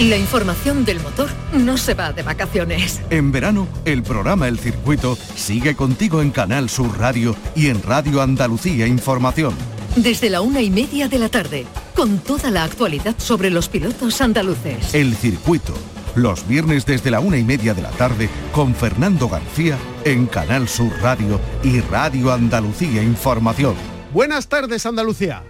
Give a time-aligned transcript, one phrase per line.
[0.00, 3.00] La información del motor no se va de vacaciones.
[3.10, 8.20] En verano, el programa El Circuito sigue contigo en Canal Sur Radio y en Radio
[8.20, 9.54] Andalucía Información.
[9.94, 14.20] Desde la una y media de la tarde, con toda la actualidad sobre los pilotos
[14.20, 14.92] andaluces.
[14.94, 15.74] El Circuito,
[16.16, 20.68] los viernes desde la una y media de la tarde, con Fernando García en Canal
[20.68, 23.76] Sur Radio y Radio Andalucía Información.
[24.12, 25.44] Buenas tardes, Andalucía.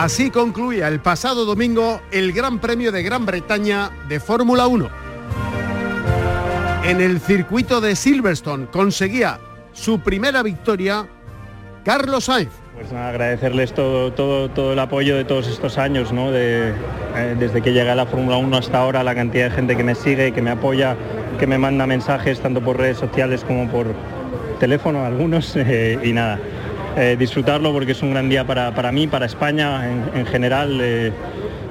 [0.00, 4.88] Así concluía el pasado domingo el Gran Premio de Gran Bretaña de Fórmula 1.
[6.84, 9.38] En el circuito de Silverstone conseguía
[9.74, 11.06] su primera victoria
[11.84, 12.48] Carlos Sainz.
[12.74, 16.30] Pues nada, agradecerles todo, todo, todo el apoyo de todos estos años, ¿no?
[16.32, 16.72] Eh,
[17.38, 19.94] desde que llegué a la Fórmula 1 hasta ahora, la cantidad de gente que me
[19.94, 20.96] sigue, que me apoya,
[21.38, 23.88] que me manda mensajes tanto por redes sociales como por
[24.60, 26.40] teléfono algunos eh, y nada.
[26.96, 30.78] Eh, disfrutarlo porque es un gran día para, para mí, para España en, general.
[30.82, 31.12] Eh,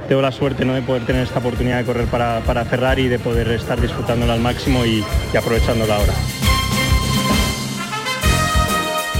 [0.08, 0.74] tengo la suerte ¿no?
[0.74, 4.34] de poder tener esta oportunidad de correr para, para Ferrari y de poder estar disfrutándola
[4.34, 5.04] al máximo y,
[5.34, 6.14] y aprovechándola ahora.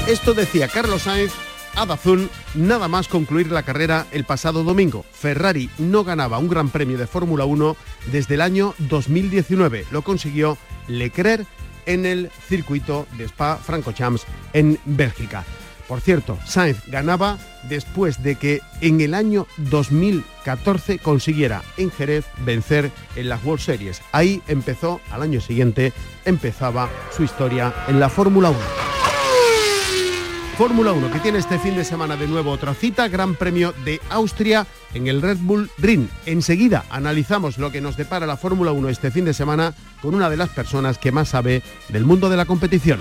[0.08, 1.32] Esto decía Carlos Sainz
[1.76, 5.06] a Dazun nada más concluir la carrera el pasado domingo.
[5.12, 7.76] Ferrari no ganaba un gran premio de Fórmula 1
[8.12, 9.86] desde el año 2019.
[9.92, 11.46] Lo consiguió Leclerc
[11.86, 15.46] en el circuito de Spa-Francorchamps en Bélgica.
[15.90, 22.92] Por cierto, Sainz ganaba después de que en el año 2014 consiguiera en Jerez vencer
[23.16, 24.04] en las World Series.
[24.12, 25.92] Ahí empezó, al año siguiente,
[26.26, 28.60] empezaba su historia en la Fórmula 1.
[30.60, 34.00] Fórmula 1 que tiene este fin de semana de nuevo otra cita, Gran Premio de
[34.12, 36.08] Austria en el Red Bull Ring.
[36.28, 39.74] Enseguida analizamos lo que nos depara la Fórmula 1 este fin de semana
[40.04, 43.00] con una de las personas que más sabe del mundo de la competición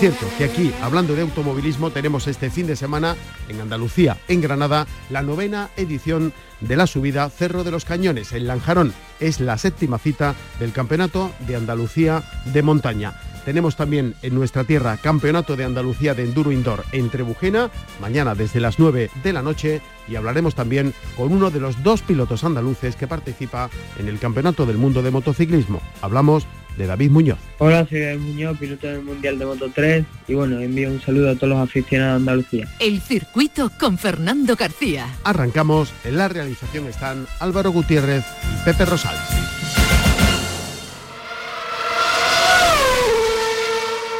[0.00, 3.16] cierto que aquí, hablando de automovilismo, tenemos este fin de semana
[3.50, 8.46] en Andalucía, en Granada, la novena edición de la subida Cerro de los Cañones, en
[8.46, 8.94] Lanjarón.
[9.20, 13.12] Es la séptima cita del Campeonato de Andalucía de Montaña.
[13.44, 18.60] Tenemos también en nuestra tierra Campeonato de Andalucía de Enduro Indoor en Trebujena, mañana desde
[18.60, 22.96] las 9 de la noche y hablaremos también con uno de los dos pilotos andaluces
[22.96, 23.68] que participa
[23.98, 25.82] en el Campeonato del Mundo de Motociclismo.
[26.00, 27.38] Hablamos de David Muñoz.
[27.58, 31.30] Hola, soy David Muñoz, piloto del Mundial de Moto 3 y bueno, envío un saludo
[31.30, 32.68] a todos los aficionados de Andalucía.
[32.78, 35.06] El circuito con Fernando García.
[35.24, 39.20] Arrancamos, en la realización están Álvaro Gutiérrez y Pepe Rosales.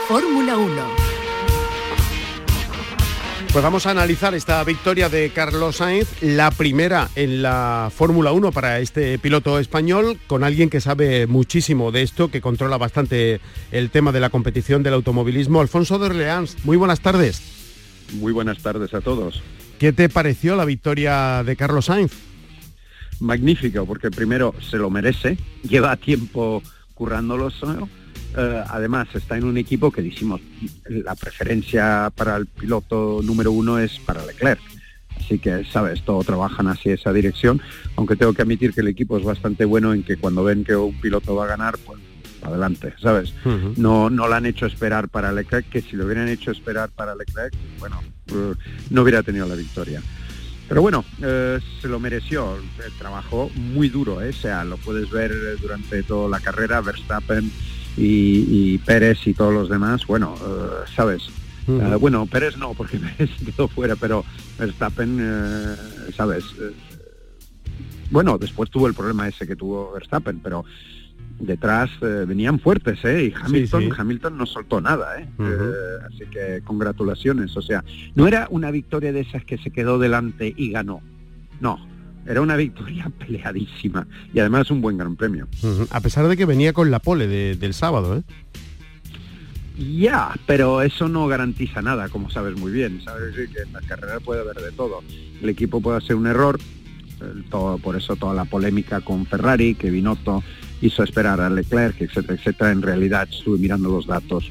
[0.09, 1.00] Fórmula 1
[3.53, 8.53] pues vamos a analizar esta victoria de Carlos Sainz, la primera en la Fórmula 1
[8.53, 13.41] para este piloto español, con alguien que sabe muchísimo de esto, que controla bastante
[13.73, 15.61] el tema de la competición del automovilismo.
[15.61, 17.43] Alfonso de Orleans, muy buenas tardes.
[18.13, 19.43] Muy buenas tardes a todos.
[19.81, 22.13] ¿Qué te pareció la victoria de Carlos Sainz?
[23.19, 26.63] Magnífico, porque primero se lo merece, lleva tiempo
[26.95, 27.89] currándolo, ¿no?
[28.37, 30.41] Eh, además está en un equipo que decimos
[30.89, 34.61] la preferencia para el piloto número uno es para Leclerc.
[35.17, 37.61] Así que, sabes, todo trabajan hacia esa dirección,
[37.97, 40.75] aunque tengo que admitir que el equipo es bastante bueno en que cuando ven que
[40.75, 42.01] un piloto va a ganar, pues
[42.43, 43.35] adelante, ¿sabes?
[43.77, 47.15] No no lo han hecho esperar para Leclerc, que si lo hubieran hecho esperar para
[47.15, 48.55] Leclerc, bueno, eh,
[48.89, 50.03] no hubiera tenido la victoria.
[50.69, 52.57] Pero bueno, eh, se lo mereció,
[52.99, 57.51] trabajó muy duro, o sea, lo puedes ver durante toda la carrera, Verstappen
[57.97, 61.29] y, Pérez y todos los demás, bueno, eh, sabes.
[61.69, 64.25] Eh, bueno, Pérez no, porque Pérez quedó fuera, pero
[64.59, 65.77] Verstappen, eh,
[66.17, 66.45] sabes.
[68.11, 70.65] bueno, después tuvo el problema ese que tuvo Verstappen, pero
[71.39, 73.25] detrás venían fuertes, ¿eh?
[73.25, 75.29] Y Hamilton, Hamilton no soltó nada, ¿eh?
[76.07, 77.57] Así que congratulaciones.
[77.57, 77.83] O sea,
[78.15, 81.01] no era una victoria de esas que se quedó delante y ganó.
[81.61, 81.79] No,
[82.31, 85.49] era una victoria peleadísima y además un buen gran premio.
[85.91, 88.23] A pesar de que venía con la pole del sábado, ¿eh?
[89.77, 93.03] Ya, pero eso no garantiza nada, como sabes muy bien.
[93.03, 95.03] Sabes que en la carrera puede haber de todo.
[95.43, 96.61] El equipo puede hacer un error,
[97.51, 100.45] todo, por eso toda la polémica con Ferrari, que Binotto
[100.83, 102.71] hizo esperar a Leclerc, etcétera, etcétera.
[102.71, 104.51] En realidad estuve mirando los datos,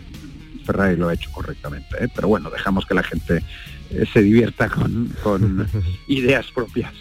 [0.66, 2.04] Ferrari lo ha hecho correctamente.
[2.04, 2.08] ¿eh?
[2.14, 3.44] Pero bueno, dejamos que la gente
[3.92, 5.68] eh, se divierta con, con
[6.08, 6.94] ideas propias.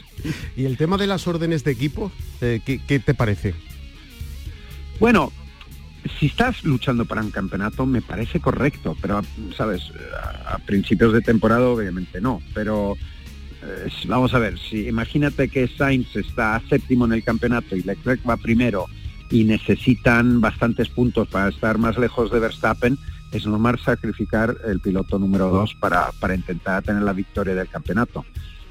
[0.57, 3.55] ¿Y el tema de las órdenes de equipo, eh, ¿qué, te parece?
[4.99, 5.33] Bueno,
[6.19, 9.23] si estás luchando para un campeonato me parece correcto, pero
[9.57, 9.93] sabes,
[10.47, 12.97] a, principios de temporada obviamente no, pero
[13.63, 18.29] eh, vamos a ver, si imagínate que Sainz está séptimo en el campeonato y Leclerc
[18.29, 18.87] va primero
[19.31, 22.99] y necesitan bastantes puntos para estar más lejos de Verstappen,
[23.31, 28.25] es normal sacrificar el piloto número dos para, para intentar tener la victoria del campeonato.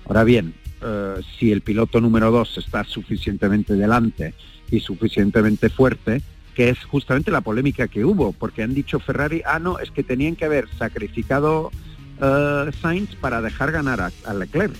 [0.05, 4.33] Ahora bien, eh, si el piloto número dos está suficientemente delante
[4.69, 6.21] y suficientemente fuerte,
[6.55, 10.03] que es justamente la polémica que hubo, porque han dicho Ferrari, ah, no, es que
[10.03, 11.71] tenían que haber sacrificado
[12.19, 14.75] uh, Sainz para dejar ganar a, Leclerc,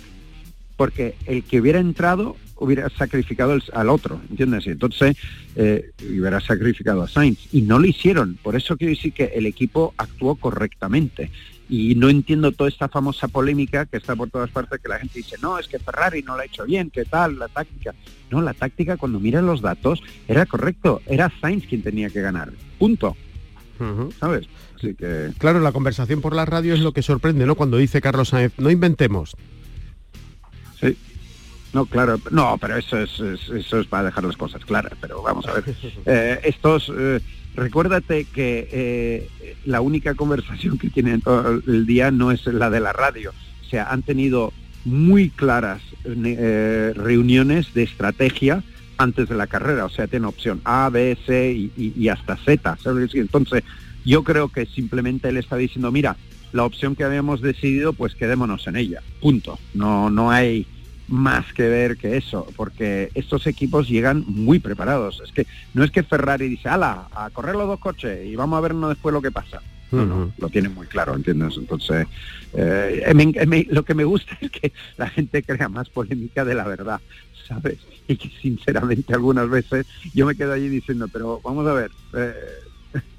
[0.76, 4.66] porque el que hubiera entrado hubiera sacrificado al otro, ¿entiendes?
[4.66, 5.16] Y entonces
[5.56, 9.46] eh, hubiera sacrificado a Sainz, y no lo hicieron, por eso quiero decir que el
[9.46, 11.30] equipo actuó correctamente
[11.70, 15.20] y no entiendo toda esta famosa polémica que está por todas partes que la gente
[15.20, 17.94] dice no es que Ferrari no lo ha hecho bien qué tal la táctica
[18.30, 22.52] no la táctica cuando miran los datos era correcto era Sainz quien tenía que ganar
[22.78, 23.16] punto.
[24.20, 27.78] Sabes Así que claro la conversación por la radio es lo que sorprende no cuando
[27.78, 29.36] dice Carlos Sainz no inventemos
[30.80, 30.98] sí.
[31.74, 35.46] No, claro, no, pero eso es, eso es para dejar las cosas claras, pero vamos
[35.48, 35.64] a ver.
[36.06, 37.20] Eh, estos, eh,
[37.58, 42.80] recuérdate que eh, la única conversación que tienen todo el día no es la de
[42.80, 43.34] la radio.
[43.66, 44.54] O sea, han tenido
[44.86, 48.64] muy claras eh, reuniones de estrategia
[48.98, 49.86] antes de la carrera.
[49.86, 52.78] O sea, tiene opción A, B, C y, hasta Z.
[53.14, 53.64] Entonces,
[54.06, 56.16] yo creo que simplemente él está diciendo, mira,
[56.54, 59.02] la opción que habíamos decidido, pues quedémonos en ella.
[59.20, 59.60] Punto.
[59.74, 60.66] No, no hay
[61.08, 65.22] más que ver que eso, porque estos equipos llegan muy preparados.
[65.24, 68.58] Es que no es que Ferrari dice, ala, a correr los dos coches y vamos
[68.58, 69.62] a vernos después lo que pasa.
[69.90, 71.56] No, no, lo tienen muy claro, ¿entiendes?
[71.58, 72.08] Entonces,
[72.54, 77.00] eh, lo que me gusta es que la gente crea más polémica de la verdad,
[77.48, 77.78] ¿sabes?
[78.06, 82.34] Y que sinceramente algunas veces yo me quedo allí diciendo, pero vamos a ver, eh,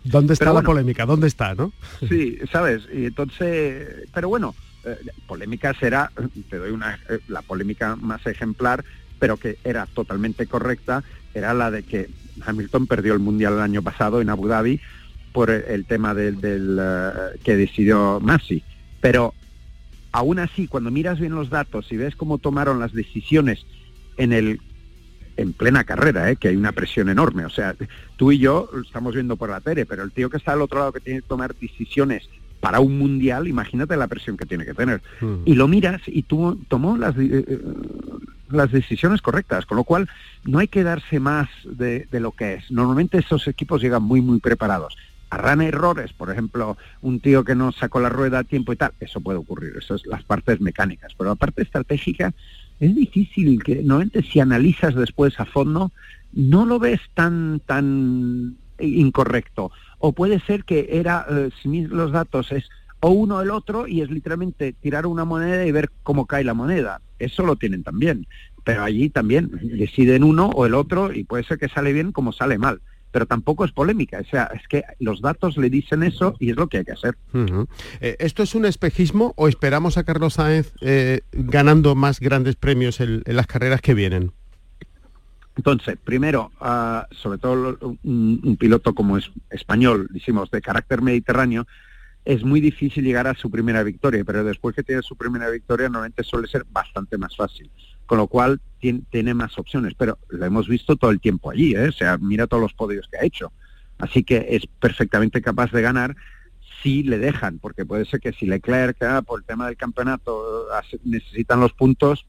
[0.04, 1.06] ¿Dónde está la polémica?
[1.06, 1.72] ¿Dónde está, no?
[2.06, 4.54] Sí, sabes, y entonces, pero bueno,
[4.92, 6.10] eh, polémica será,
[6.48, 8.84] te doy una, eh, la polémica más ejemplar,
[9.18, 11.02] pero que era totalmente correcta,
[11.34, 12.08] era la de que
[12.44, 14.80] Hamilton perdió el Mundial el año pasado en Abu Dhabi
[15.32, 18.62] por el, tema del, eh, que decidió Masi.
[19.00, 19.34] Pero
[20.12, 23.66] aún así, cuando miras bien los datos y ves cómo tomaron las decisiones
[24.16, 24.60] en el
[25.36, 27.44] en plena carrera, que hay una presión enorme.
[27.44, 27.76] O sea,
[28.16, 30.80] tú y yo estamos viendo por la tele, pero el tío que está al otro
[30.80, 32.28] lado que tiene que tomar decisiones
[32.60, 35.02] para un mundial, imagínate la presión que tiene que tener.
[35.20, 35.42] Hmm.
[35.44, 37.60] Y lo miras y tú tomó las, eh, eh,
[38.50, 40.08] las decisiones correctas, con lo cual
[40.44, 42.70] no hay que darse más de, lo que es.
[42.70, 44.96] Normalmente esos equipos llegan muy, muy preparados.
[45.30, 48.92] Harán errores, por ejemplo, un tío que no sacó la rueda a tiempo y tal,
[48.98, 52.32] eso puede ocurrir, eso es las partes mecánicas, pero la parte estratégica
[52.80, 55.92] es difícil que normalmente si analizas después a fondo
[56.32, 62.68] no lo ves tan tan incorrecto o puede ser que era, eh, los datos es
[63.00, 66.44] o uno o el otro y es literalmente tirar una moneda y ver cómo cae
[66.44, 67.00] la moneda.
[67.18, 68.26] Eso lo tienen también.
[68.64, 72.32] Pero allí también deciden uno o el otro y puede ser que sale bien como
[72.32, 72.80] sale mal.
[73.10, 76.56] Pero tampoco es polémica, o sea, es que los datos le dicen eso y es
[76.56, 77.16] lo que hay que hacer.
[78.02, 83.00] Eh, ¿Esto es un espejismo o esperamos a Carlos Sáenz eh, ganando más grandes premios
[83.00, 84.32] en las carreras que vienen?
[85.58, 91.66] Entonces, primero, ah, sobre todo un, piloto como es español, decimos, de carácter mediterráneo,
[92.24, 95.88] es muy difícil llegar a su primera victoria, pero después que tiene su primera victoria
[95.88, 97.68] normalmente suele ser bastante más fácil,
[98.06, 101.88] con lo cual tiene, más opciones, pero lo hemos visto todo el tiempo allí, ¿eh?
[101.88, 103.52] o sea, mira todos los podios que ha hecho,
[103.98, 106.14] así que es perfectamente capaz de ganar
[106.84, 110.66] si le dejan, porque puede ser que si Leclerc, ah, por el tema del campeonato,
[111.02, 112.26] necesitan los puntos,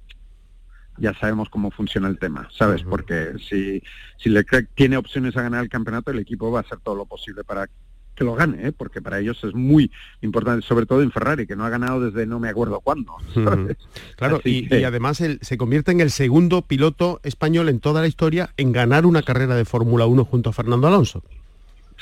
[0.99, 2.83] ya sabemos cómo funciona el tema, ¿sabes?
[2.83, 3.81] Porque si,
[4.17, 7.05] si Leclerc tiene opciones a ganar el campeonato, el equipo va a hacer todo lo
[7.05, 7.67] posible para
[8.19, 8.71] que lo gane, ¿eh?
[8.73, 9.89] porque para ellos es muy
[10.21, 13.15] importante, sobre todo en Ferrari, que no ha ganado desde no me acuerdo cuándo.
[14.17, 18.73] Claro, y, además se convierte en el segundo piloto español en toda la historia en
[18.73, 21.23] ganar una carrera de Fórmula 1 junto a Fernando Alonso.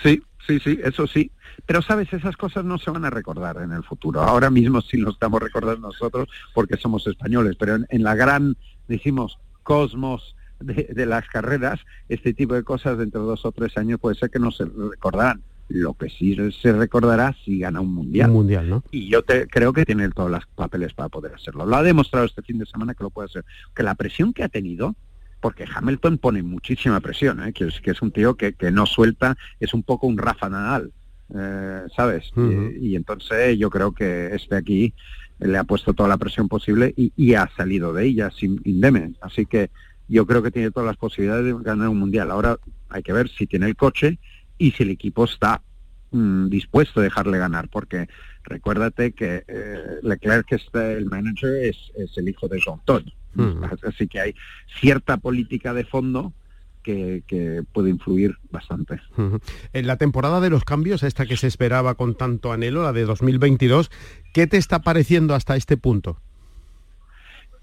[0.01, 1.31] Sí, sí, sí, eso sí.
[1.65, 4.21] Pero sabes, esas cosas no se van a recordar en el futuro.
[4.21, 8.55] Ahora mismo sí lo estamos recordando nosotros porque somos españoles, pero en la gran
[8.87, 11.79] decimos, cosmos de, las carreras,
[12.09, 14.65] este tipo de cosas dentro de dos o tres años puede ser que no se
[14.65, 15.41] recordarán.
[15.69, 18.29] Lo que sí se recordará si gana un mundial.
[18.29, 18.83] Un mundial, ¿no?
[18.89, 21.65] Y yo te, creo que tiene todos los papeles para poder hacerlo.
[21.65, 23.43] Lo ha demostrado este fin de semana que lo puede hacer.
[23.75, 24.95] Que la presión que ha tenido,
[25.41, 27.51] porque Hamilton pone muchísima presión, ¿eh?
[27.51, 30.49] que, es, que es un tío que, que no suelta, es un poco un Rafa
[30.49, 30.93] Nadal,
[31.35, 32.31] eh, ¿sabes?
[32.37, 34.93] y, y, entonces yo creo que este aquí
[35.39, 39.13] le ha puesto toda la presión posible y, ha salido de ella sin indeme.
[39.21, 39.69] Así que
[40.07, 42.31] yo creo que tiene todas las posibilidades de ganar un mundial.
[42.31, 42.57] Ahora
[42.89, 44.19] hay que ver si tiene el coche
[44.57, 45.61] y si el equipo está
[46.11, 48.07] mm, dispuesto a dejarle ganar, porque
[48.43, 51.77] recuérdate que eh, Leclerc, que es el manager, es,
[52.15, 53.05] el hijo de Jean Todt.
[53.87, 54.35] Así que hay
[54.79, 56.33] cierta política de fondo
[56.87, 59.01] que, puede influir bastante.
[59.73, 63.05] En la temporada de los cambios, esta que se esperaba con tanto anhelo, la de
[63.05, 63.91] 2022,
[64.33, 66.19] ¿qué te está pareciendo hasta este punto?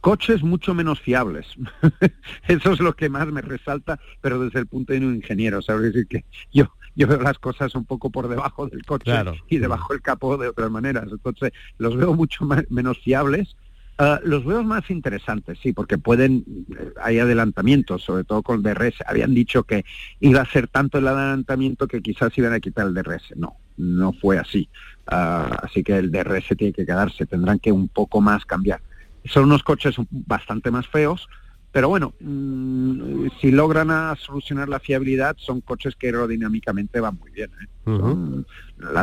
[0.01, 1.47] coches mucho menos fiables.
[2.49, 5.17] Eso es lo que más me resalta, pero desde el punto de vista de un
[5.17, 5.95] ingeniero, ¿sabes?
[5.95, 9.11] decir que yo, yo veo las cosas un poco por debajo del coche
[9.49, 11.07] y debajo del capó de otras maneras.
[11.11, 13.57] Entonces, los veo mucho menos fiables.
[13.97, 16.45] Ah, los veo más interesantes, sí, porque pueden,
[16.77, 18.97] eh, hay adelantamientos, sobre todo con el DRS.
[19.07, 19.85] Habían dicho que
[20.19, 23.37] iba a ser tanto el adelantamiento que quizás iban a quitar el DRS.
[23.37, 24.69] No, no fue así.
[25.07, 28.81] Ah, así que el DRS tiene que quedarse, tendrán que un poco más cambiar.
[29.27, 31.29] Son unos coches bastante más feos,
[31.71, 37.31] pero bueno, mm, si logran a solucionar la fiabilidad, son coches que aerodinámicamente van muy
[37.31, 37.51] bien.
[37.61, 38.45] ¿eh?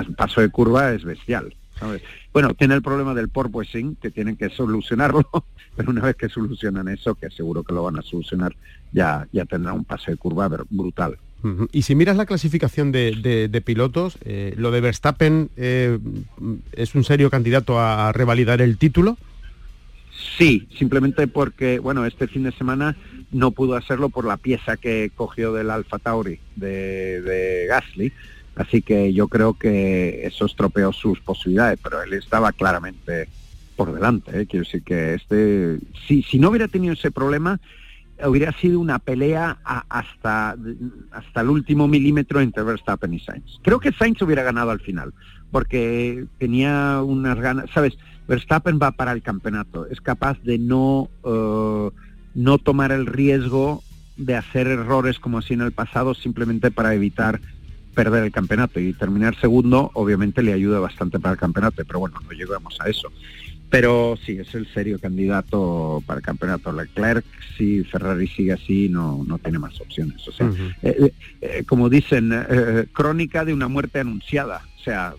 [0.07, 1.55] el paso de curva es bestial.
[2.33, 5.27] Bueno, tiene el problema del porpoising, que tienen que solucionarlo,
[5.75, 8.55] pero una vez que solucionan eso, que seguro que lo van a solucionar,
[8.91, 11.17] ya, ya tendrá un paso de curva brutal.
[11.71, 15.97] Y si miras la clasificación de, pilotos, eh, lo de Verstappen eh,
[16.73, 19.17] es un serio candidato a revalidar el título.
[20.37, 22.95] Sí, simplemente porque, bueno, este fin de semana
[23.31, 28.11] no pudo hacerlo por la pieza que cogió del Alfa Tauri de, Gasly,
[28.55, 33.27] así que yo creo que eso estropeó sus posibilidades, pero él estaba claramente
[33.75, 34.45] por delante, ¿eh?
[34.45, 37.59] quiero decir que este, si, si no hubiera tenido ese problema,
[38.27, 40.55] hubiera sido una pelea hasta,
[41.11, 43.59] hasta el último milímetro entre Verstappen y Sainz.
[43.61, 45.13] Creo que Sainz hubiera ganado al final,
[45.51, 47.97] porque tenía unas ganas, ¿sabes?
[48.27, 51.89] Verstappen va para el campeonato, es capaz de no, eh,
[52.35, 53.83] no tomar el riesgo
[54.17, 57.41] de hacer errores como así en el pasado simplemente para evitar
[57.93, 62.19] perder el campeonato y terminar segundo obviamente le ayuda bastante para el campeonato, pero bueno,
[62.23, 63.11] no llegamos a eso.
[63.69, 66.73] Pero sí, es el serio candidato para el campeonato.
[66.73, 67.23] Leclerc,
[67.57, 70.27] si Ferrari sigue así, no, no tiene más opciones.
[70.27, 72.33] O sea, eh, eh, como dicen,
[72.91, 74.61] crónica de una muerte anunciada.
[74.77, 75.13] O sea,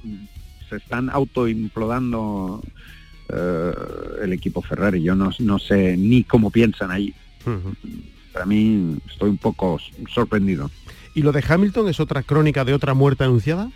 [0.69, 2.63] se están autoimplodando
[3.29, 3.73] eh,
[4.23, 5.03] el equipo Ferrari.
[5.03, 7.15] Yo no, no, sé ni cómo piensan ahí.
[8.33, 9.79] Para mí estoy un poco
[10.13, 10.71] sorprendido.
[11.15, 13.71] ¿Y lo de Hamilton es otra crónica de otra muerte anunciada?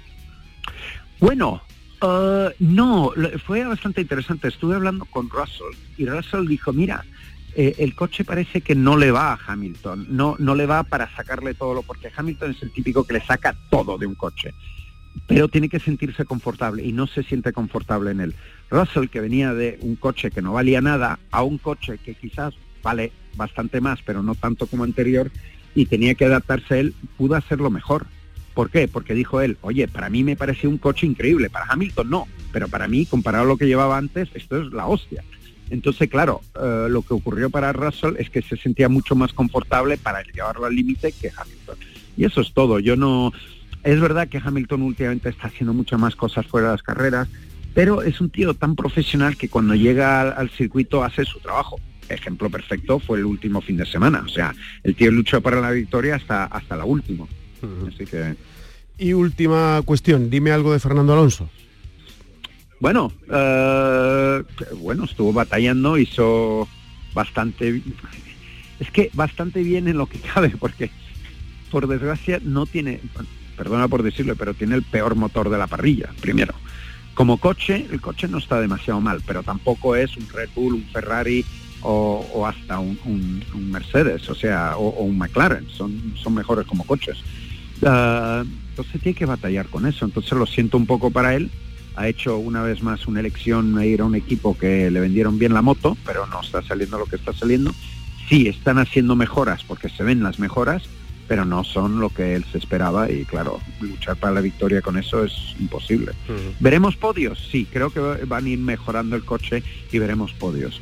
[1.20, 1.62] Bueno,
[2.02, 3.12] eh, no,
[3.44, 4.48] fue bastante interesante.
[4.48, 7.04] Estuve hablando con Russell y Russell dijo, mira,
[7.54, 11.14] eh, el coche parece que no le va a Hamilton, no, no le va para
[11.14, 14.54] sacarle todo lo, porque Hamilton es el típico que le saca todo de un coche
[15.26, 18.34] pero tiene que sentirse confortable y no se siente confortable en él.
[18.70, 22.54] Russell, que venía de un coche que no valía nada a un coche que quizás
[22.86, 25.32] vale bastante más, pero no tanto como anterior,
[25.74, 28.06] y tenía que adaptarse él, pudo hacerlo mejor.
[28.54, 28.86] ¿Por qué?
[28.86, 32.68] Porque dijo él, oye, para mí me parecía un coche increíble, para Hamilton no, pero
[32.68, 35.24] para mí, comparado a lo que llevaba antes, esto es la hostia.
[35.68, 39.96] Entonces, claro, eh, lo que ocurrió para Russell es que se sentía mucho más confortable
[39.98, 41.76] para llevarlo al límite que Hamilton.
[42.16, 42.78] Y eso es todo.
[42.78, 43.32] Yo no,
[43.82, 47.28] es verdad que Hamilton últimamente está haciendo muchas más cosas fuera de las carreras,
[47.74, 51.78] pero es un tío tan profesional que cuando llega al, circuito hace su trabajo.
[52.08, 54.22] Ejemplo perfecto fue el último fin de semana.
[54.24, 57.26] O sea, el tío luchó para la victoria hasta, hasta la última.
[57.88, 58.36] Así que...
[58.98, 61.50] Y última cuestión, dime algo de Fernando Alonso.
[62.78, 64.42] Bueno, eh,
[64.78, 66.68] bueno, estuvo batallando, hizo
[67.14, 67.82] bastante,
[68.78, 70.90] es que bastante bien en lo que cabe, porque
[71.70, 73.00] por desgracia no tiene,
[73.56, 76.54] perdona por decirlo, pero tiene el peor motor de la parrilla, primero.
[77.14, 80.84] Como coche, el coche no está demasiado mal, pero tampoco es un Red Bull, un
[80.92, 81.46] Ferrari
[81.88, 87.18] o, hasta un, Mercedes, o sea, o, un McLaren, son, son mejores como coches.
[87.84, 91.50] Ah, entonces tiene que batallar con eso, entonces lo siento un poco para él.
[91.94, 95.38] Ha hecho una vez más una elección a ir a un equipo que le vendieron
[95.38, 97.72] bien la moto, pero no está saliendo lo que está saliendo.
[98.28, 100.82] Sí, están haciendo mejoras porque se ven las mejoras,
[101.28, 104.98] pero no son lo que él se esperaba y claro, luchar para la victoria con
[104.98, 106.12] eso es imposible.
[106.60, 107.48] ¿Veremos podios?
[107.50, 110.80] Sí, creo que van a ir mejorando el coche y veremos podios.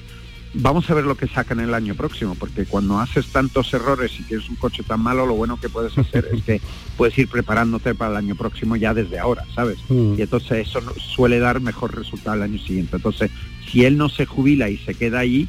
[0.56, 4.23] Vamos a ver lo que sacan el año próximo, porque cuando haces tantos errores y
[4.23, 6.61] tienes un coche tan malo, lo bueno que puedes hacer es que
[6.96, 9.78] puedes ir preparándote para el año próximo ya desde ahora, ¿sabes?
[9.90, 12.96] Y entonces eso suele dar mejor resultado el año siguiente.
[12.96, 13.32] Entonces,
[13.70, 15.49] si él no se jubila y se queda ahí,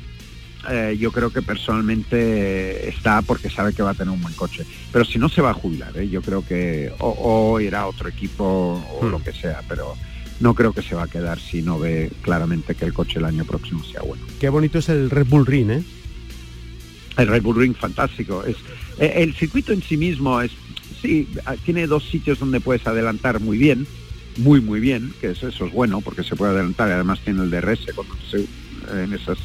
[0.69, 4.65] eh, yo creo que personalmente está porque sabe que va a tener un buen coche.
[4.91, 6.09] Pero si no se va a jubilar, ¿eh?
[6.09, 9.11] yo creo que o, irá a otro equipo o hmm.
[9.11, 9.95] lo que sea, pero
[10.39, 13.25] no creo que se va a quedar si no ve claramente que el coche el
[13.25, 14.23] año próximo sea bueno.
[14.39, 15.83] Qué bonito es el Red Bull Ring, ¿eh?
[17.17, 18.43] El Red Bull Ring fantástico.
[18.43, 18.57] Es,
[18.99, 20.51] eh, el circuito en sí mismo es,
[21.01, 21.27] sí,
[21.63, 23.87] tiene dos sitios donde puedes adelantar muy bien,
[24.37, 27.43] muy muy bien, que eso, eso es bueno porque se puede adelantar, y además tiene
[27.43, 27.85] el DRS
[28.29, 28.45] se,
[29.01, 29.37] en esas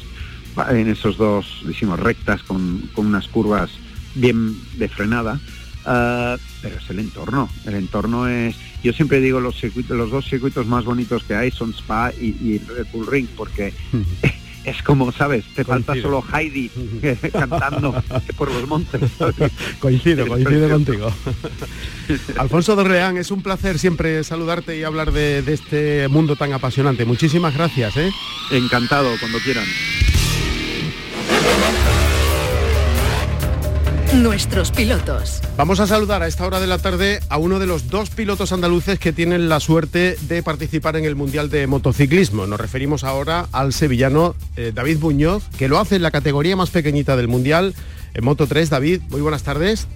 [0.69, 3.69] en esos dos, decimos, rectas con, unas curvas
[4.15, 5.39] bien de frenada,
[5.85, 7.49] ah, pero es el entorno.
[7.65, 11.51] El entorno es, yo siempre digo los circuitos, los dos circuitos más bonitos que hay
[11.51, 13.73] son Spa y, y Red Bull Ring, porque
[14.63, 15.45] es como, ¿sabes?
[15.55, 16.69] Te falta solo Heidi
[17.31, 18.03] cantando
[18.37, 19.01] por los montes.
[19.79, 21.11] coincido, coincido contigo.
[22.37, 27.05] Alfonso Dorleán, es un placer siempre saludarte y hablar de, de este mundo tan apasionante.
[27.05, 27.97] Muchísimas gracias.
[27.97, 28.11] ¿eh?
[28.51, 29.65] Encantado, cuando quieran.
[34.15, 35.41] Nuestros pilotos.
[35.55, 38.51] Vamos a saludar a esta hora de la tarde a uno de los dos pilotos
[38.51, 42.45] andaluces que tienen la suerte de participar en el Mundial de Motociclismo.
[42.45, 46.71] Nos referimos ahora al sevillano eh, David Muñoz, que lo hace en la categoría más
[46.71, 47.73] pequeñita del Mundial,
[48.13, 48.69] en Moto 3.
[48.69, 49.87] David, muy buenas tardes.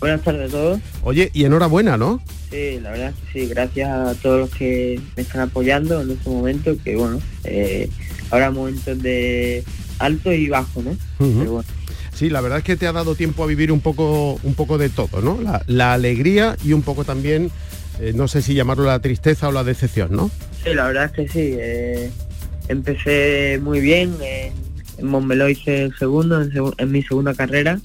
[0.00, 0.80] Buenas tardes a todos.
[1.04, 2.20] Oye, y enhorabuena, ¿no?
[2.50, 6.28] Sí, la verdad que sí, gracias a todos los que me están apoyando en este
[6.28, 7.88] momento, que bueno, eh,
[8.32, 9.62] habrá momentos de
[10.00, 10.96] alto y bajo, ¿no?
[11.18, 11.68] Pero bueno,
[12.12, 14.76] Sí, la verdad es que te ha dado tiempo a vivir un poco, un poco
[14.76, 15.40] de todo, ¿no?
[15.40, 17.50] La, la alegría y un poco también,
[18.00, 20.30] eh, no sé si llamarlo la tristeza o la decepción, ¿no?
[20.64, 21.54] sí, la verdad es que sí.
[21.58, 22.10] eh,
[22.68, 24.52] empecé muy bien, en,
[24.98, 27.80] en Montmeló hice el segundo, en, mi segunda carrera.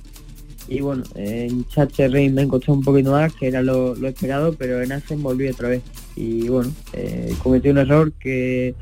[0.67, 4.81] Y bueno, en Chacherring me costó un poquito más, que era lo, lo esperado, pero
[4.81, 5.83] en Asen volví otra vez.
[6.15, 8.73] Y bueno, eh, cometí un error que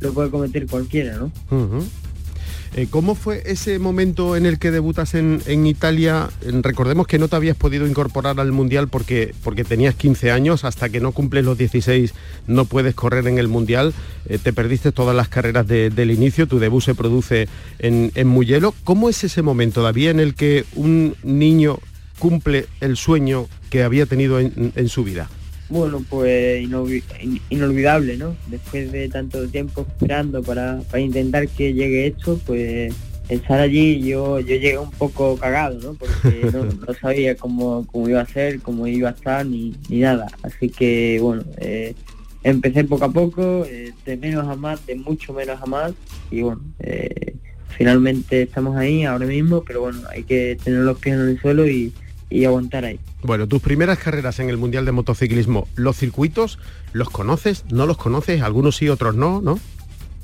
[0.00, 1.32] lo puede cometer cualquiera, ¿no?
[2.74, 6.30] Eh, ¿Cómo fue ese momento en el que debutas en, Italia?
[6.62, 10.88] Recordemos que no te habías podido incorporar al Mundial porque, porque tenías 15 años, hasta
[10.88, 12.14] que no cumples los 16
[12.46, 13.92] no puedes correr en el Mundial,
[14.24, 17.48] Eh, te perdiste todas las carreras de- del inicio, tu debut se produce
[17.80, 18.32] en, en.
[18.84, 21.78] ¿Cómo es ese momento, David, en el que un niño
[22.20, 25.28] cumple el sueño que había tenido en, en su vida?
[25.72, 28.36] Bueno, pues inolvi- in- inolvidable, ¿no?
[28.48, 32.94] Después de tanto tiempo esperando para, para intentar que llegue esto, pues
[33.28, 35.94] estar allí yo yo llegué un poco cagado, ¿no?
[35.94, 40.00] Porque no, no sabía cómo, cómo iba a ser, cómo iba a estar, ni, ni
[40.00, 40.26] nada.
[40.42, 41.94] Así que, bueno, eh,
[42.42, 45.92] empecé poco a poco, eh, de menos a más, de mucho menos a más,
[46.30, 47.34] y bueno, eh,
[47.78, 51.66] finalmente estamos ahí ahora mismo, pero bueno, hay que tener los pies en el suelo
[51.66, 51.92] y,
[52.32, 52.98] y aguantar ahí.
[53.22, 56.58] Bueno, tus primeras carreras en el Mundial de Motociclismo, ¿los circuitos
[56.92, 57.64] los conoces?
[57.70, 58.42] ¿No los conoces?
[58.42, 59.58] Algunos sí, otros no, ¿no?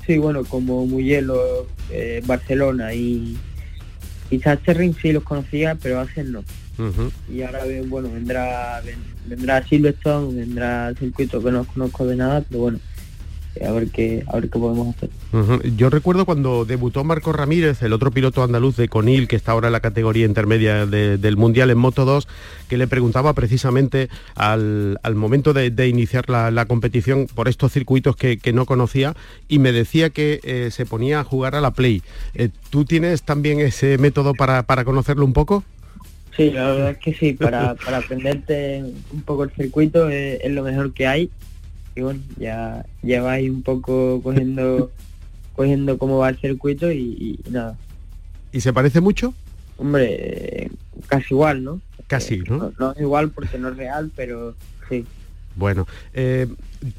[0.05, 3.37] Sí, bueno, como Mugello, eh, Barcelona y,
[4.31, 6.43] y Sachsenring sí los conocía, pero Asen no.
[7.31, 8.95] Y ahora, bueno, vendrá ven-
[9.27, 12.79] vendrá Silverstone, vendrá el circuito que no conozco de nada, pero bueno,
[13.65, 15.09] a ver qué a ver qué podemos hacer.
[15.75, 19.67] Yo recuerdo cuando debutó Marco Ramírez, el otro piloto andaluz de Conil, que está ahora
[19.67, 22.27] en la categoría intermedia de- del Mundial en Moto 2,
[22.67, 27.71] que le preguntaba precisamente al, al momento de, de iniciar la, la competición por estos
[27.71, 29.15] circuitos que, que no conocía
[29.47, 32.01] y me decía que eh, se ponía a jugar a la Play.
[32.35, 35.63] Eh, ¿Tú tienes también ese método para, para conocerlo un poco?
[36.37, 40.51] Sí, la verdad es que sí, para, para aprenderte un poco el circuito es, es
[40.51, 41.29] lo mejor que hay.
[41.95, 44.91] Y bueno, ya, ya vais un poco cogiendo
[45.55, 47.77] cogiendo cómo va el circuito y, y nada.
[48.51, 49.33] ¿Y se parece mucho?
[49.77, 50.69] Hombre,
[51.07, 51.81] casi igual, ¿no?
[52.07, 52.71] Casi, Eh, ¿no?
[52.79, 54.55] No es igual porque no es real, pero
[54.89, 55.05] sí.
[55.55, 56.47] Bueno, eh,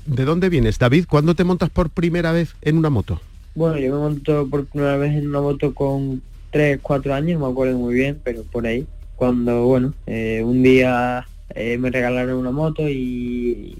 [0.07, 1.07] ¿de dónde vienes, David?
[1.09, 3.21] ¿Cuándo te montas por primera vez en una moto?
[3.55, 7.47] Bueno, yo me monto por primera vez en una moto con 3, 4 años, no
[7.47, 8.87] me acuerdo muy bien, pero por ahí.
[9.17, 13.77] Cuando, bueno, eh, un día eh, me regalaron una moto y,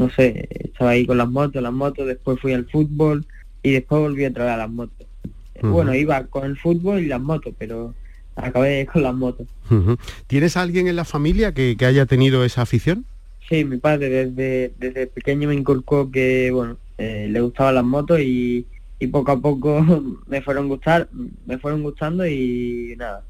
[0.00, 3.26] no sé, estaba ahí con las motos, las motos, después fui al fútbol
[3.62, 5.06] y después volví otra vez a las motos.
[5.60, 7.92] Bueno, iba con el fútbol y las motos, pero
[8.34, 9.46] acabé con las motos.
[10.26, 13.04] ¿Tienes a alguien en la familia que, que haya tenido esa afición?
[13.46, 18.20] Sí, mi padre desde, desde pequeño me inculcó que, bueno, eh, le gustaban las motos
[18.20, 18.64] y,
[18.98, 19.84] y poco a poco
[20.28, 21.10] me fueron gustar,
[21.44, 23.22] me fueron gustando y nada,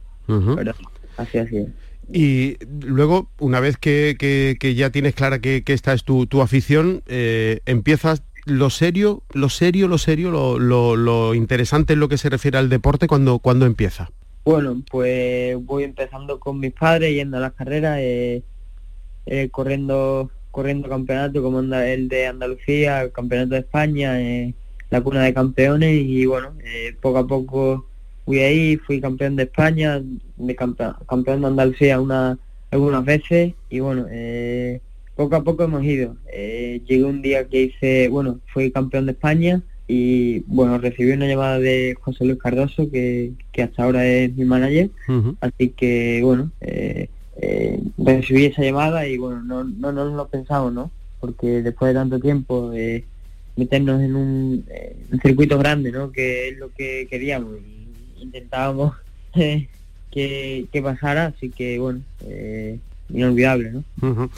[0.54, 0.72] pero
[1.16, 1.68] así así es.
[2.12, 6.26] Y luego, una vez que, que- que ya tienes clara que, que esta es tu,
[6.26, 12.00] tu afición, eh, empiezas lo serio, lo serio, lo serio, lo, lo- lo interesante en
[12.00, 14.10] lo que se refiere al deporte cuando, cuando empieza.
[14.44, 18.42] Bueno, pues voy empezando con mis padres, yendo a las carreras, eh,
[19.26, 24.52] eh, corriendo corriendo campeonato como el de Andalucía, el campeonato de España, eh,
[24.90, 27.86] la cuna de campeones y bueno, eh, poco a poco
[28.24, 30.00] fui ahí, fui campeón de España,
[30.36, 32.38] de campe- campeón de Andalucía una,
[32.70, 34.80] algunas veces y bueno, eh,
[35.16, 36.16] poco a poco hemos ido.
[36.32, 41.26] Eh, llegué un día que hice, bueno, fui campeón de España y bueno, recibí una
[41.26, 44.90] llamada de José Luis Cardoso, que, que hasta ahora es mi manager,
[45.40, 47.08] así que bueno, eh,
[47.42, 50.90] eh, recibí esa llamada y bueno, no, no, no lo pensamos, ¿no?
[51.18, 53.04] Porque después de tanto tiempo eh,
[53.56, 56.12] meternos en un, eh, un circuito grande, ¿no?
[56.12, 57.79] Que es lo que queríamos y
[58.20, 58.94] intentábamos
[59.34, 59.68] eh,
[60.10, 62.78] que, pasara, así que bueno, eh,
[63.12, 64.30] inolvidable, ¿no?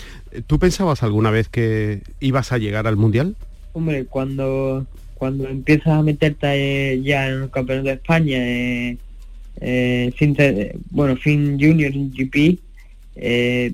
[0.46, 3.36] ¿Tú pensabas alguna vez que ibas a llegar al Mundial?
[3.72, 8.98] Hombre, cuando, cuando empiezas a meterte ya en el Campeonato de España, eh,
[9.60, 10.36] eh, fin
[10.90, 12.58] bueno, fin Junior GP,
[13.16, 13.72] eh,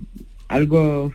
[0.48, 1.12] algo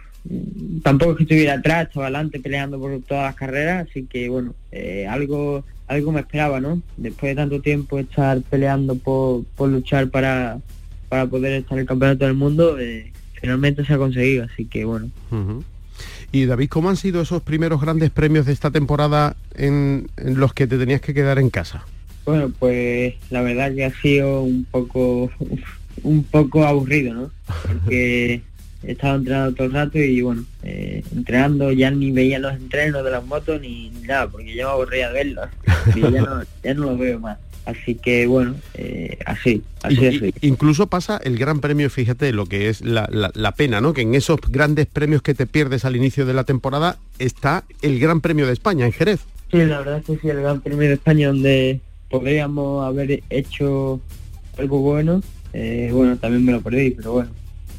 [0.83, 4.53] tampoco es que estuviera atrás, estaba adelante peleando por todas las carreras, así que bueno,
[4.71, 6.81] eh, algo algo me esperaba, ¿no?
[6.97, 10.59] Después de tanto tiempo estar peleando por, por luchar para,
[11.09, 14.85] para poder estar en el campeonato del mundo, eh, finalmente se ha conseguido, así que
[14.85, 15.09] bueno.
[16.31, 20.53] Y David, ¿cómo han sido esos primeros grandes premios de esta temporada en, en, los
[20.53, 21.85] que te tenías que quedar en casa?
[22.25, 25.29] Bueno, pues la verdad que ha sido un poco
[26.03, 27.31] un poco aburrido, ¿no?
[27.67, 28.41] Porque
[28.85, 33.03] he estado entrenando todo el rato y bueno, eh, entrenando ya ni veía los entrenos
[33.03, 35.49] de las motos ni, nada, porque ya me aburría de verlos.
[35.95, 37.37] Y ya no, ya no los veo más.
[37.65, 40.33] Así que bueno, eh, así, así, así.
[40.41, 43.93] Incluso pasa el gran premio, fíjate lo que es la, la, pena, ¿no?
[43.93, 47.99] Que en esos grandes premios que te pierdes al inicio de la temporada está el
[47.99, 49.21] Gran Premio de España en Jerez.
[49.49, 54.01] Sí, la verdad es que sí, el Gran Premio de España donde podríamos haber hecho
[54.57, 55.21] algo bueno.
[55.53, 57.29] Eh, bueno, también me lo perdí, pero bueno,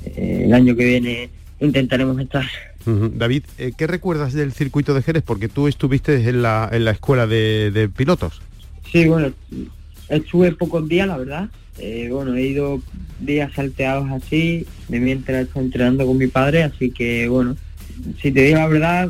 [0.05, 2.45] eh, el año que viene intentaremos estar.
[2.87, 5.23] David, eh, ¿qué recuerdas del circuito de Jerez?
[5.23, 8.43] Porque tú estuviste en la, en la escuela de, pilotos.
[8.93, 9.33] Sí, bueno,
[10.09, 11.49] estuve pocos días, la verdad.
[11.79, 12.81] Eh, bueno, he ido
[13.21, 17.57] días salteados así, de mientras estoy entrenando con mi padre, así que bueno,
[18.21, 19.09] si te digo la verdad,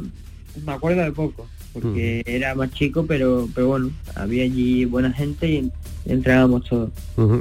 [0.64, 5.46] me acuerdo de poco, porque era más chico, pero, pero bueno, había allí buena gente
[5.50, 5.70] y
[6.06, 6.90] entregábamos todo.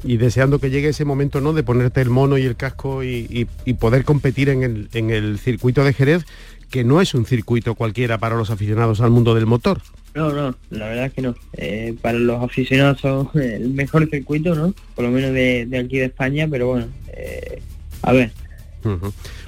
[0.04, 1.54] Y deseando que llegue ese momento, ¿no?
[1.54, 3.48] De ponerte el mono y el casco y,
[3.80, 6.26] poder competir en el, en el circuito de Jerez,
[6.70, 9.82] que no es un circuito cualquiera para los aficionados al mundo del motor.
[10.16, 11.36] No, no, la verdad es que no.
[11.54, 14.74] Eh, para los aficionados son el mejor circuito, ¿no?
[14.96, 17.62] Por lo menos de, aquí de España, pero bueno, eh,
[18.04, 18.32] a ver,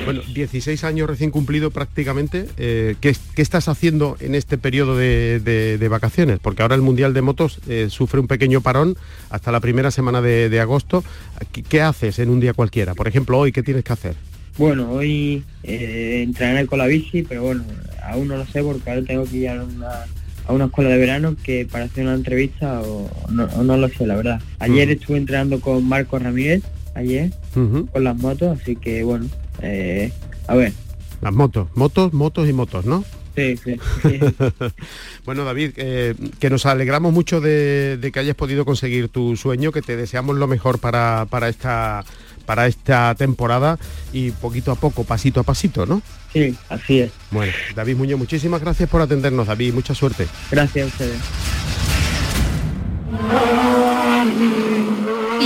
[0.04, 2.48] bueno, 16 años recién cumplido prácticamente.
[2.58, 6.40] Eh, ¿qué, estás haciendo en este periodo de, vacaciones?
[6.40, 8.98] Porque ahora el Mundial de Motos eh, sufre un pequeño parón
[9.30, 11.04] hasta la primera semana de, agosto.
[11.70, 12.96] ¿Qué, haces en un día cualquiera?
[12.96, 14.16] Por ejemplo, hoy, ¿qué tienes que hacer?
[14.58, 17.64] Bueno, hoy eh, entrenaré con la bici, pero bueno,
[18.04, 19.66] aún no lo sé porque ahora tengo que ir a
[20.48, 24.42] una, escuela de verano que para hacer una entrevista o no, lo sé, la verdad.
[24.60, 26.64] Ayer estuve entrenando con Marco Ramírez
[26.96, 29.28] ayer con las motos, así que bueno,
[29.62, 30.12] eh,
[30.48, 30.74] a ver.
[31.22, 33.04] Las motos, motos, motos y motos, ¿no?
[33.36, 33.78] Sí, sí.
[35.26, 39.82] bueno, David, eh, que nos alegramos mucho de, que hayas podido conseguir tu sueño, que
[39.82, 42.06] te deseamos lo mejor para, para, esta,
[42.46, 43.78] para esta temporada
[44.14, 46.02] y poquito a poco, pasito a pasito, ¿no?
[46.32, 47.12] Sí, así es.
[47.32, 50.28] Bueno, David Muñoz, muchísimas gracias por atendernos, David, mucha suerte.
[50.50, 51.20] Gracias a ustedes.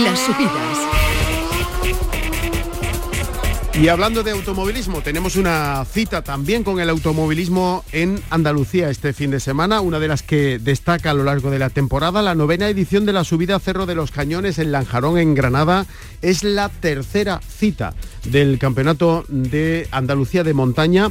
[0.04, 0.99] Las subidas
[3.82, 9.32] y hablando de automovilismo, tenemos una cita también con el automovilismo en Andalucía este fin
[9.32, 12.68] de semana, una de las que destaca a lo largo de la temporada, la novena
[12.68, 15.86] edición de la subida a Cerro de los Cañones en Lanjarón, en Granada,
[16.22, 17.94] es la tercera cita
[18.26, 21.10] del Campeonato de Andalucía de Montaña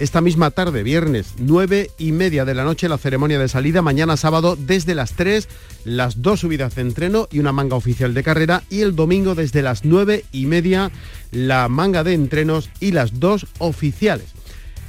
[0.00, 3.82] esta misma tarde, viernes, nueve y media de la noche, la ceremonia de salida.
[3.82, 5.46] Mañana sábado, desde las 3,
[5.84, 8.62] las dos subidas de entreno y una manga oficial de carrera.
[8.70, 10.90] Y el domingo, desde las nueve y media,
[11.32, 14.26] la manga de entrenos y las dos oficiales.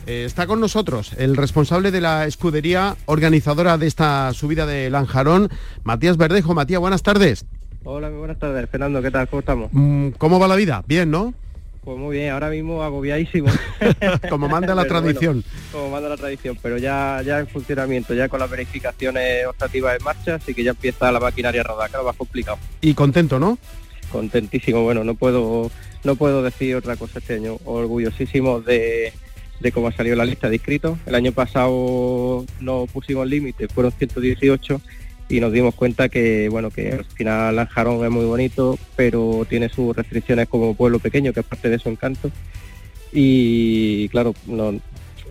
[0.08, 5.50] Eh, está con nosotros el responsable de la escudería organizadora de esta subida de Lanjarón,
[5.84, 6.54] Matías Verdejo.
[6.54, 7.46] Matías, buenas tardes.
[7.84, 9.28] Hola, buenas tardes, Fernando, ¿qué tal?
[9.28, 9.70] ¿Cómo estamos?
[9.74, 10.84] Mm, ¿Cómo va la vida?
[10.88, 11.34] Bien, ¿no?
[11.84, 13.50] Pues muy bien, ahora mismo agobiadísimo.
[14.30, 15.44] como manda la tradición.
[15.72, 20.04] como manda la tradición, pero ya, ya en funcionamiento, ya con las verificaciones optativas en
[20.04, 22.60] marcha, así que ya empieza la maquinaria a rodar, lo más complicado.
[22.82, 23.58] Y contento, ¿no?
[24.12, 25.72] Contentísimo, bueno, no puedo,
[26.04, 27.58] no puedo decir otra cosa este año.
[27.66, 29.12] Orgullosísimo de,
[29.60, 31.00] de cómo ha salido la lista de inscritos.
[31.08, 34.82] El año pasado no pusimos límite, fueron 118
[35.32, 39.70] y nos dimos cuenta que bueno que al final Lanjarón es muy bonito pero tiene
[39.70, 42.30] sus restricciones como pueblo pequeño que es parte de su encanto.
[43.14, 44.80] Y claro no,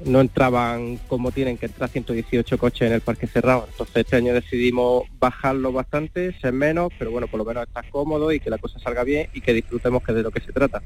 [0.06, 3.66] no entraban como tienen que entrar 118 coches en el parque cerrado.
[3.70, 8.32] Entonces este año decidimos bajarlo bastante ser menos pero bueno por lo menos estar cómodo
[8.32, 10.82] y que la cosa salga bien y que disfrutemos que de lo que se trata.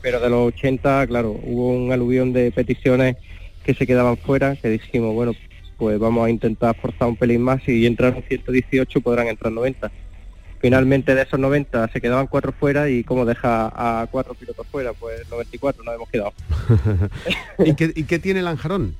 [0.00, 3.16] Pero de los 80 claro hubo un aluvión de peticiones
[3.64, 5.32] que se quedaban fuera que dijimos bueno
[5.84, 9.92] pues vamos a intentar forzar un pelín más y entrar en 118 podrán entrar 90.
[10.58, 14.94] Finalmente de esos 90 se quedaban cuatro fuera y como deja a cuatro pilotos fuera,
[14.94, 16.32] pues 94 nos hemos quedado.
[17.58, 18.96] ¿Y, qué, ¿Y qué tiene Lanjarón?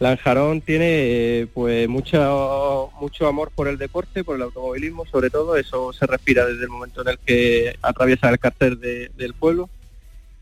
[0.00, 5.94] Lanjarón tiene pues mucho, mucho amor por el deporte, por el automovilismo, sobre todo, eso
[5.94, 9.70] se respira desde el momento en el que atraviesa el cartel del pueblo.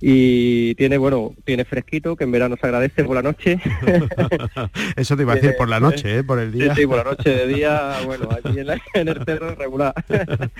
[0.00, 3.58] Y tiene, bueno, tiene fresquito, que en verano se agradece por la noche.
[4.96, 6.24] eso te iba a decir por la noche, ¿eh?
[6.24, 6.74] por el día.
[6.74, 9.94] Sí, por la noche, de día, bueno, aquí en, el cerro regular.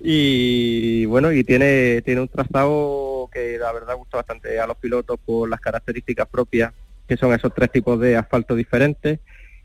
[0.00, 5.18] y bueno, y tiene, tiene un trazado que la verdad gusta bastante a los pilotos
[5.24, 6.72] por las características propias
[7.06, 9.20] que son esos tres tipos de asfalto diferentes,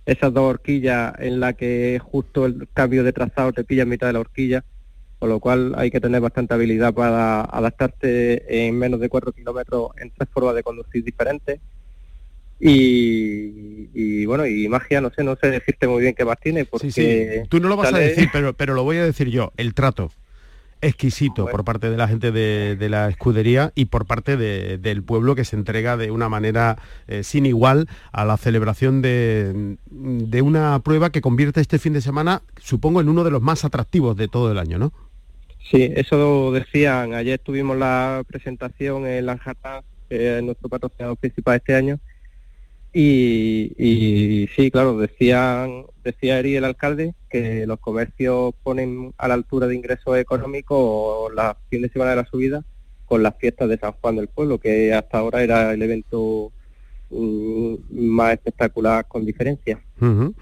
[0.06, 4.08] esas dos horquillas en la que justo el cambio de trazado te pilla en mitad
[4.08, 4.64] de la horquilla,
[5.20, 9.92] con lo cual hay que tener bastante habilidad para adaptarte en menos de cuatro kilómetros
[10.00, 11.60] en tres formas de conducir diferentes.
[12.62, 16.92] Y, bueno, y magia, no sé, no sé decirte muy bien qué más tiene, porque...
[16.92, 19.74] Sí, Tú no lo vas a decir, pero, pero lo voy a decir yo, el
[19.74, 20.12] trato
[20.82, 25.46] exquisito por parte de la gente de, la escudería y por parte del pueblo que
[25.46, 26.78] se entrega de una manera
[27.08, 29.78] eh, sin igual a la celebración de,
[30.42, 34.16] una prueba que convierte este fin de semana, supongo, en uno de los más atractivos
[34.16, 34.94] de todo el año, ¿no?
[35.60, 37.14] Sí, eso decían.
[37.14, 42.00] Ayer tuvimos la presentación en Lanjata, que es nuestro patrocinador principal este año,
[42.92, 49.68] y, sí, claro, decían, decía Eri, el alcalde, que los comercios ponen a la altura
[49.68, 52.64] de ingresos económicos la fin de semana de la subida
[53.06, 56.52] con las fiestas de San Juan del Pueblo, que hasta ahora era el evento
[57.12, 59.80] más espectacular con diferencia.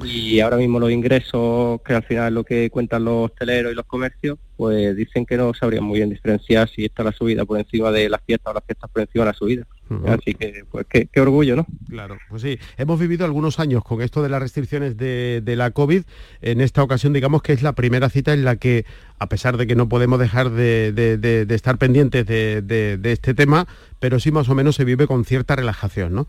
[0.03, 3.75] Y ahora mismo los ingresos, que al final es lo que cuentan los hosteleros y
[3.75, 7.57] los comercios, pues dicen que no sabrían muy bien diferenciar si está la subida por
[7.57, 9.67] encima de las fiestas o las fiestas por encima de la subida.
[10.05, 11.65] Así que, pues qué, orgullo, ¿no?
[11.89, 12.59] Claro, pues sí.
[12.77, 16.03] Hemos vivido algunos años con esto de las restricciones de, la COVID.
[16.41, 18.85] En esta ocasión, digamos que es la primera cita en la que,
[19.17, 23.67] a pesar de que no podemos dejar de, estar pendientes de, este tema,
[23.99, 26.27] pero sí más o menos se vive con cierta relajación, ¿no?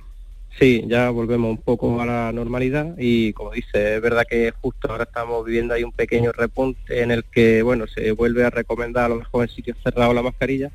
[0.58, 4.90] Sí, ya volvemos un poco a la normalidad y como dice, es verdad que justo
[4.90, 9.04] ahora estamos viviendo ahí un pequeño repunte en el que, bueno, se vuelve a recomendar
[9.04, 10.72] a lo mejor en sitios cerrados la mascarilla,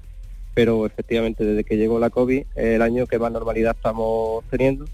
[0.54, 4.86] pero efectivamente desde que llegó la COVID el año que más normalidad estamos teniendo.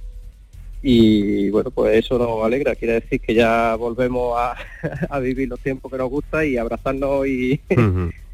[0.82, 5.92] Y bueno, pues eso nos alegra, quiere decir que ya volvemos a, vivir los tiempos
[5.92, 7.62] que nos gusta y abrazarnos y,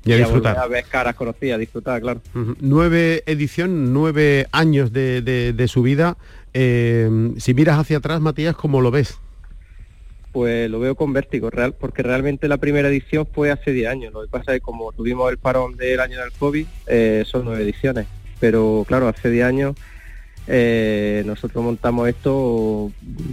[0.06, 0.58] y a disfrutar.
[0.58, 2.22] A, ver caras conocidas, disfrutar, claro.
[2.60, 6.18] Nueve edición, nueve años de, su vida.
[6.54, 9.20] Eh, si miras hacia atrás, Matías, ¿cómo lo ves?
[10.36, 14.14] pues lo veo con vértigo, real, porque realmente la primera edición fue hace 10 años.
[14.14, 17.46] Lo que pasa es que como tuvimos el parón del año del COVID, eh, son
[17.46, 18.06] nueve ediciones.
[18.42, 19.76] Pero claro, hace 10 años
[20.48, 22.92] eh, nosotros montamos esto,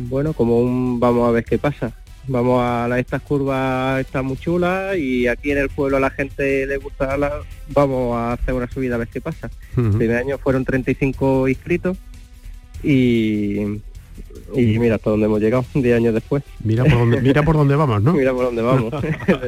[0.09, 1.93] bueno, como un vamos a ver qué pasa.
[2.29, 6.11] Vamos a la, estas curvas, están muy chulas y aquí en el pueblo a la
[6.11, 9.51] gente le gusta, la, vamos a hacer una subida a ver qué pasa.
[9.77, 11.97] El primer año fueron 35 inscritos
[12.83, 13.81] y
[14.55, 16.43] y mira hasta dónde hemos llegado, 10 años después.
[16.63, 18.13] Mira por dónde, mira por dónde vamos, ¿no?
[18.15, 18.93] mira por dónde vamos,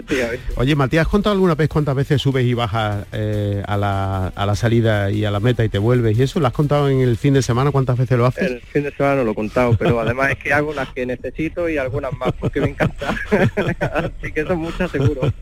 [0.56, 4.46] Oye, Matías, ¿has contado alguna vez cuántas veces subes y bajas eh, a, la, a,
[4.46, 6.18] la, salida y a la meta y te vuelves?
[6.18, 7.70] ¿Y eso lo has contado en el fin de semana?
[7.70, 8.50] ¿Cuántas veces lo haces?
[8.50, 11.06] El fin de semana no lo he contado, pero además es que hago las que
[11.06, 13.14] necesito y algunas más porque me encanta.
[13.80, 15.32] Así que son muchas seguro.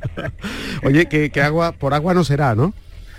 [0.84, 2.74] Oye, que, que agua, por agua no será, ¿no?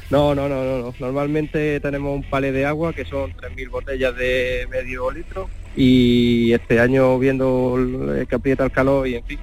[0.09, 4.67] No, no, no, no, Normalmente tenemos un palé de agua que son 3.000 botellas de
[4.69, 7.75] medio litro y este año viendo
[8.27, 9.39] que aprieta el calor y en fin,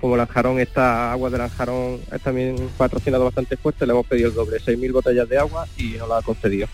[0.00, 4.34] como Lanjarón está, agua de Lanjarón es también patrocinado bastante fuerte, le hemos pedido el
[4.34, 6.66] doble, 6.000 botellas de agua y nos la ha concedido.